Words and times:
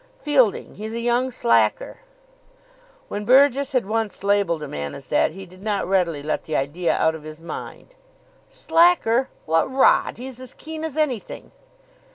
"Fielding. 0.17 0.73
He's 0.73 0.95
a 0.95 0.99
young 0.99 1.29
slacker." 1.29 1.99
When 3.07 3.23
Burgess 3.23 3.73
had 3.73 3.85
once 3.85 4.23
labelled 4.23 4.63
a 4.63 4.67
man 4.67 4.95
as 4.95 5.09
that, 5.09 5.33
he 5.33 5.45
did 5.45 5.61
not 5.61 5.87
readily 5.87 6.23
let 6.23 6.45
the 6.45 6.55
idea 6.55 6.97
out 6.97 7.13
of 7.13 7.21
his 7.21 7.39
mind. 7.39 7.93
"Slacker? 8.49 9.29
What 9.45 9.71
rot! 9.71 10.17
He's 10.17 10.39
as 10.39 10.55
keen 10.55 10.83
as 10.83 10.97
anything." 10.97 11.51